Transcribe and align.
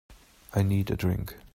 I 0.55 0.63
need 0.63 0.89
a 0.89 0.95
drink. 0.95 1.35